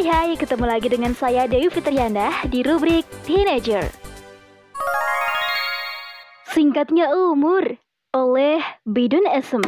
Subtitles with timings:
[0.00, 3.84] Hai hai, ketemu lagi dengan saya Dewi Fitriana di rubrik Teenager.
[6.56, 7.76] Singkatnya umur
[8.16, 9.60] oleh Bidun Esem.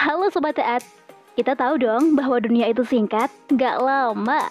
[0.00, 0.80] Halo Sobat Taat,
[1.36, 4.48] kita tahu dong bahwa dunia itu singkat, gak lama.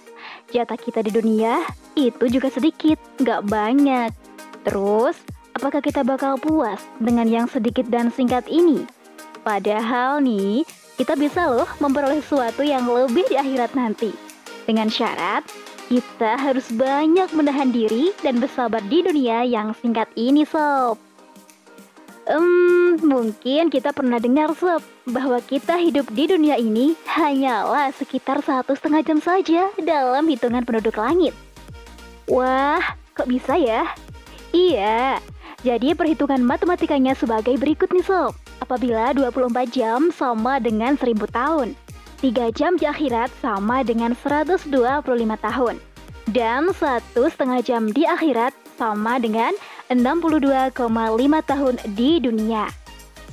[0.53, 1.65] Jatah kita di dunia
[1.97, 4.13] itu juga sedikit, gak banyak.
[4.61, 5.17] Terus,
[5.57, 8.85] apakah kita bakal puas dengan yang sedikit dan singkat ini?
[9.41, 10.61] Padahal nih,
[10.95, 14.15] kita bisa loh memperoleh sesuatu yang lebih di akhirat nanti.
[14.65, 15.43] Dengan syarat,
[15.91, 20.97] kita harus banyak menahan diri dan bersabar di dunia yang singkat ini, Sob.
[22.25, 28.73] Hmm, mungkin kita pernah dengar, Sob, bahwa kita hidup di dunia ini hanyalah sekitar satu
[28.73, 31.37] setengah jam saja dalam hitungan penduduk langit.
[32.25, 32.81] Wah,
[33.13, 33.85] kok bisa ya?
[34.49, 35.21] Iya,
[35.61, 38.33] jadi perhitungan matematikanya sebagai berikut nih, Sob.
[38.63, 41.75] Apabila 24 jam sama dengan 1000 tahun,
[42.23, 44.71] 3 jam di akhirat sama dengan 125
[45.37, 45.75] tahun,
[46.31, 49.53] dan satu setengah jam di akhirat sama dengan
[49.91, 50.73] 62,5
[51.45, 52.65] tahun di dunia.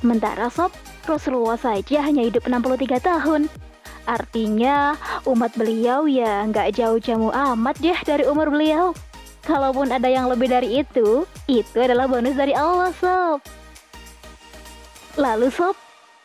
[0.03, 0.75] Sementara sob,
[1.07, 3.47] Rasulullah saja hanya hidup 63 tahun.
[4.03, 4.99] Artinya
[5.31, 8.91] umat beliau ya nggak jauh-jauh amat deh dari umur beliau.
[9.47, 13.62] Kalaupun ada yang lebih dari itu, itu adalah bonus dari Allah sob.
[15.21, 15.77] Lalu sob,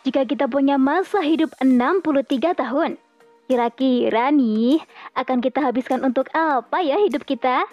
[0.08, 2.96] jika kita punya masa hidup 63 tahun,
[3.52, 4.80] kira-kira nih
[5.12, 7.68] akan kita habiskan untuk apa ya hidup kita?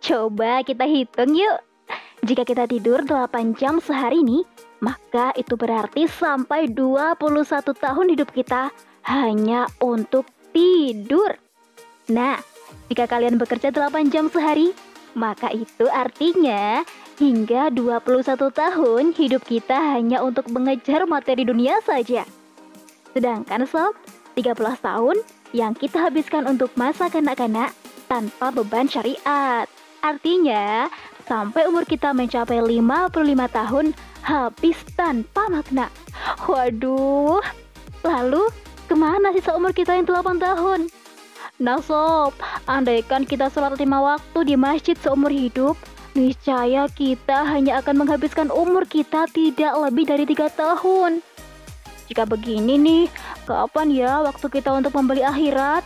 [0.00, 1.60] Coba kita hitung yuk.
[2.24, 4.40] Jika kita tidur 8 jam sehari nih,
[4.80, 7.44] maka itu berarti sampai 21
[7.76, 8.72] tahun hidup kita
[9.04, 10.24] hanya untuk
[10.56, 11.36] tidur.
[12.08, 12.40] Nah,
[12.88, 14.72] jika kalian bekerja 8 jam sehari,
[15.12, 16.80] maka itu artinya
[17.18, 22.26] hingga 21 tahun hidup kita hanya untuk mengejar materi dunia saja.
[23.14, 23.94] Sedangkan sob,
[24.34, 25.16] 13 tahun
[25.54, 27.70] yang kita habiskan untuk masa kanak-kanak
[28.10, 29.70] tanpa beban syariat.
[30.02, 30.90] Artinya,
[31.24, 33.14] sampai umur kita mencapai 55
[33.48, 33.86] tahun
[34.26, 35.86] habis tanpa makna.
[36.50, 37.40] Waduh,
[38.02, 38.42] lalu
[38.90, 40.90] ke mana sisa umur kita yang 8 tahun?
[41.62, 42.34] Nah sob,
[42.66, 45.78] andaikan kita sholat lima waktu di masjid seumur hidup,
[46.14, 51.20] niscaya kita hanya akan menghabiskan umur kita tidak lebih dari tiga tahun.
[52.06, 53.04] Jika begini nih,
[53.44, 55.82] kapan ya waktu kita untuk membeli akhirat?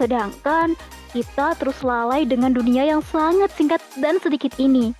[0.00, 0.72] Sedangkan
[1.12, 4.96] kita terus lalai dengan dunia yang sangat singkat dan sedikit ini.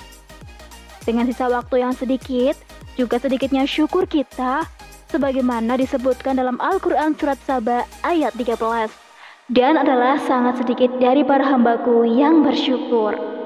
[1.09, 2.59] Dengan sisa waktu yang sedikit,
[2.99, 4.67] juga sedikitnya syukur kita,
[5.09, 9.09] sebagaimana disebutkan dalam Al-Quran Surat Saba ayat 13
[9.49, 13.38] dan adalah sangat sedikit dari para hambaku yang bersyukur.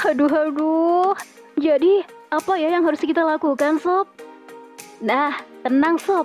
[0.00, 1.12] Aduh, aduh.
[1.60, 2.00] Jadi,
[2.32, 4.08] apa ya yang harus kita lakukan, Sob?
[5.04, 6.24] Nah, tenang, Sob.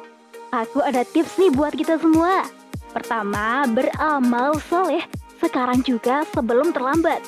[0.56, 2.48] Aku ada tips nih buat kita semua.
[2.96, 5.04] Pertama, beramal soleh
[5.44, 7.20] sekarang juga sebelum terlambat.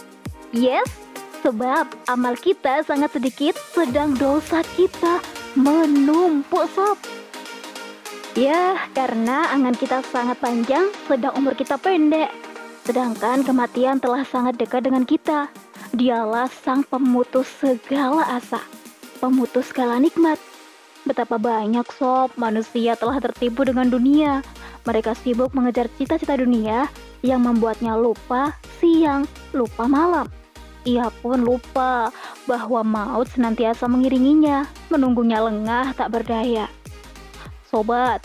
[0.55, 0.87] Yes,
[1.43, 5.19] sebab amal kita sangat sedikit, sedang dosa kita
[5.59, 6.95] menumpuk, Sob.
[8.39, 12.31] Ya, karena angan kita sangat panjang, sedang umur kita pendek.
[12.87, 15.51] Sedangkan kematian telah sangat dekat dengan kita.
[15.97, 18.61] Dialah sang pemutus segala asa,
[19.17, 20.37] pemutus segala nikmat.
[21.09, 24.45] Betapa banyak sob manusia telah tertipu dengan dunia.
[24.85, 26.85] Mereka sibuk mengejar cita-cita dunia
[27.25, 29.25] yang membuatnya lupa siang,
[29.57, 30.29] lupa malam.
[30.85, 32.13] Ia pun lupa
[32.45, 36.69] bahwa maut senantiasa mengiringinya, menunggunya lengah tak berdaya.
[37.73, 38.21] Sobat,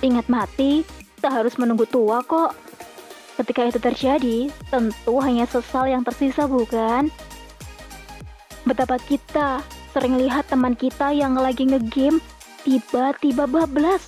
[0.00, 0.80] ingat mati,
[1.20, 2.56] tak harus menunggu tua kok.
[3.36, 4.38] Ketika itu terjadi,
[4.68, 7.08] tentu hanya sesal yang tersisa bukan?
[8.68, 12.20] Betapa kita sering lihat teman kita yang lagi ngegame
[12.62, 14.06] tiba-tiba bablas.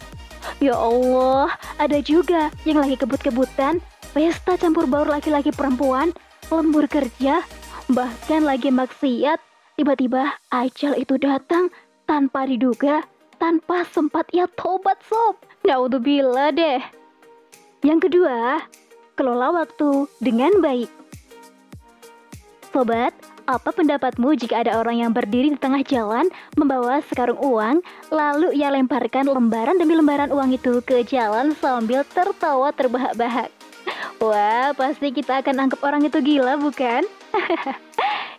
[0.60, 3.80] Ya Allah, ada juga yang lagi kebut-kebutan,
[4.12, 6.12] pesta campur baur laki-laki perempuan,
[6.52, 7.42] lembur kerja,
[7.90, 9.40] bahkan lagi maksiat,
[9.74, 11.72] tiba-tiba ajal itu datang
[12.04, 13.02] tanpa diduga
[13.40, 15.36] tanpa sempat ia tobat sob.
[15.66, 16.80] Naudzubillah deh.
[17.84, 18.62] Yang kedua,
[19.14, 20.90] kelola waktu dengan baik.
[22.74, 23.14] Sobat,
[23.46, 26.26] apa pendapatmu jika ada orang yang berdiri di tengah jalan
[26.58, 32.74] membawa sekarung uang, lalu ia lemparkan lembaran demi lembaran uang itu ke jalan sambil tertawa
[32.74, 33.54] terbahak-bahak?
[34.18, 37.06] Wah, pasti kita akan anggap orang itu gila, bukan?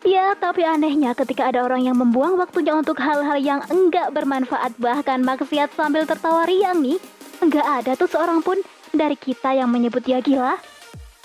[0.06, 5.25] Ya, tapi anehnya ketika ada orang yang membuang waktunya untuk hal-hal yang enggak bermanfaat bahkan
[5.25, 7.01] maksiat sambil tertawa riang nih,
[7.42, 8.62] enggak ada tuh seorang pun
[8.94, 10.60] dari kita yang menyebut dia gila.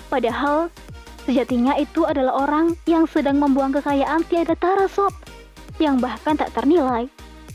[0.09, 0.73] Padahal
[1.29, 5.13] sejatinya itu adalah orang yang sedang membuang kekayaan tiada tara sob,
[5.77, 7.07] yang bahkan tak ternilai,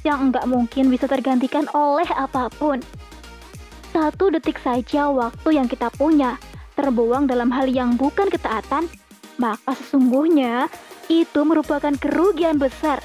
[0.06, 2.80] yang enggak mungkin bisa tergantikan oleh apa pun.
[3.96, 6.36] satu detik saja waktu yang kita punya
[6.75, 8.92] terbuang dalam hal yang bukan ketaatan,
[9.40, 10.68] maka sesungguhnya
[11.08, 13.00] itu merupakan kerugian besar.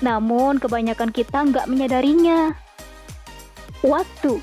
[0.00, 2.54] Namun kebanyakan kita nggak menyadarinya.
[3.82, 4.38] Waktu,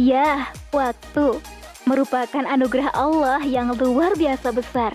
[0.00, 1.40] ya waktu,
[1.88, 4.92] merupakan anugerah Allah yang luar biasa besar.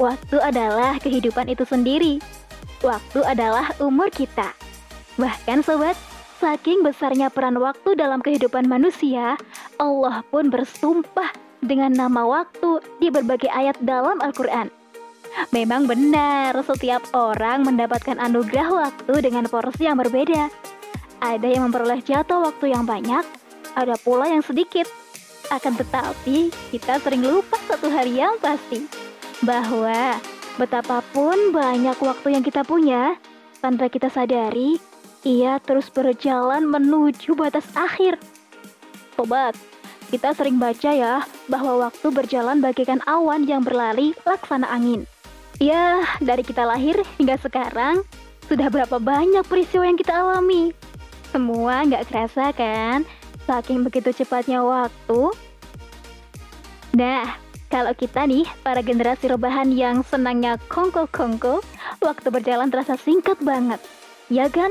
[0.00, 2.18] Waktu adalah kehidupan itu sendiri.
[2.80, 4.56] Waktu adalah umur kita.
[5.20, 5.94] Bahkan sobat,
[6.42, 9.38] saking besarnya peran waktu dalam kehidupan manusia,
[9.78, 11.30] Allah pun bersumpah
[11.62, 14.68] dengan nama waktu di berbagai ayat dalam Al-Quran.
[15.50, 20.50] Memang benar, setiap orang mendapatkan anugerah waktu dengan porsi yang berbeda.
[21.18, 23.24] Ada yang memperoleh jatuh waktu yang banyak,
[23.74, 24.86] ada pula yang sedikit.
[25.52, 28.88] Akan tetapi, kita sering lupa satu hari yang pasti,
[29.44, 30.16] bahwa
[30.56, 33.20] betapapun banyak waktu yang kita punya,
[33.60, 34.80] tanpa kita sadari,
[35.20, 38.16] ia terus berjalan menuju batas akhir.
[39.16, 39.52] Sobat,
[40.08, 41.14] kita sering baca ya,
[41.48, 45.04] bahwa waktu berjalan bagaikan awan yang berlari laksana angin.
[45.62, 48.00] Ya, dari kita lahir hingga sekarang,
[48.48, 50.72] sudah berapa banyak peristiwa yang kita alami.
[51.32, 53.02] Semua nggak kerasa kan,
[53.44, 55.32] saking begitu cepatnya waktu.
[56.94, 57.36] Nah,
[57.74, 61.58] kalau kita nih, para generasi rebahan yang senangnya kongko-kongko,
[61.98, 63.82] waktu berjalan terasa singkat banget.
[64.30, 64.70] Ya kan?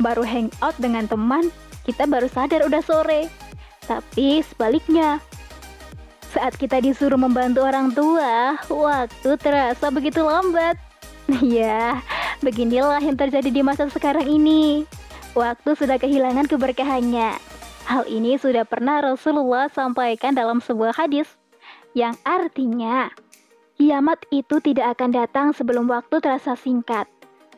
[0.00, 1.52] Baru hangout dengan teman,
[1.84, 3.28] kita baru sadar udah sore.
[3.84, 5.20] Tapi sebaliknya,
[6.32, 10.80] saat kita disuruh membantu orang tua, waktu terasa begitu lambat.
[11.40, 12.02] Ya,
[12.44, 14.84] beginilah yang terjadi di masa sekarang ini.
[15.32, 17.51] Waktu sudah kehilangan keberkahannya.
[17.86, 21.28] Hal ini sudah pernah Rasulullah sampaikan dalam sebuah hadis
[21.92, 23.12] yang artinya
[23.76, 27.10] kiamat itu tidak akan datang sebelum waktu terasa singkat.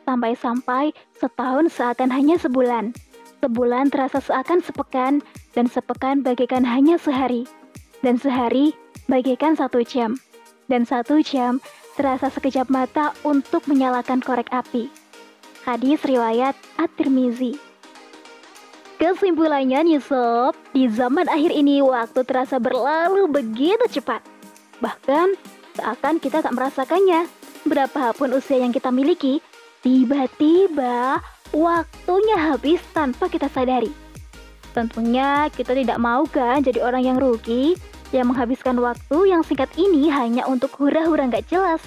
[0.05, 2.93] Sampai-sampai setahun seakan hanya sebulan.
[3.41, 5.21] Sebulan terasa seakan sepekan
[5.53, 7.45] dan sepekan bagaikan hanya sehari
[8.05, 8.77] dan sehari
[9.09, 10.13] bagaikan satu jam,
[10.69, 11.57] dan satu jam
[11.97, 14.93] terasa sekejap mata untuk menyalakan korek api.
[15.65, 17.57] Hadis riwayat At-Tirmizi.
[19.05, 24.25] Kesimpulannya nih sob, di zaman akhir ini waktu terasa berlalu begitu cepat.
[24.81, 25.37] Bahkan
[25.77, 27.29] seakan kita tak merasakannya.
[27.69, 29.45] Berapapun usia yang kita miliki,
[29.85, 31.21] tiba-tiba
[31.53, 33.93] waktunya habis tanpa kita sadari.
[34.73, 37.77] Tentunya kita tidak mau kan jadi orang yang rugi
[38.09, 41.85] yang menghabiskan waktu yang singkat ini hanya untuk hura-hura nggak jelas.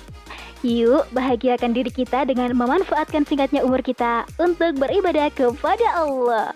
[0.62, 6.55] Yuk, bahagiakan diri kita dengan memanfaatkan singkatnya umur kita untuk beribadah kepada Allah.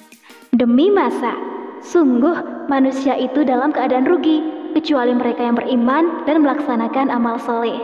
[0.52, 1.32] Demi masa,
[1.81, 4.44] sungguh manusia itu dalam keadaan rugi,
[4.76, 7.81] kecuali mereka yang beriman dan melaksanakan amal soleh.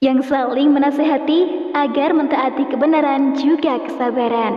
[0.00, 4.56] Yang saling menasehati agar mentaati kebenaran juga kesabaran.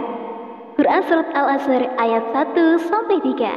[0.79, 3.51] Quran Surat Al-Asr ayat 1 sampai 3.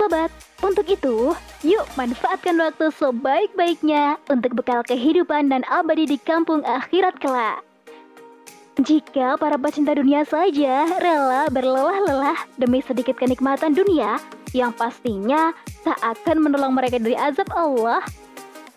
[0.00, 0.32] Sobat,
[0.64, 7.60] untuk itu, yuk manfaatkan waktu sebaik-baiknya untuk bekal kehidupan dan abadi di kampung akhirat kelak.
[8.78, 14.22] Jika para pecinta dunia saja rela berlelah-lelah demi sedikit kenikmatan dunia
[14.54, 15.50] yang pastinya
[15.82, 17.98] tak akan menolong mereka dari azab Allah,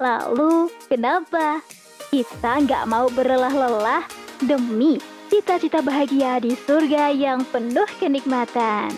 [0.01, 1.61] lalu kenapa
[2.09, 4.01] kita nggak mau berlelah-lelah
[4.41, 4.97] demi
[5.29, 8.89] cita-cita bahagia di surga yang penuh kenikmatan?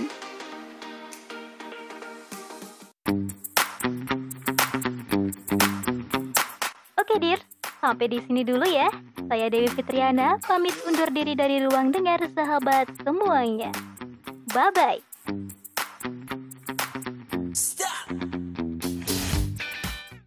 [7.00, 7.40] Oke, Dir.
[7.84, 9.15] Sampai di sini dulu ya.
[9.26, 13.74] Saya Dewi Fitriana, pamit undur diri dari ruang dengar sahabat semuanya.
[14.54, 15.02] Bye-bye.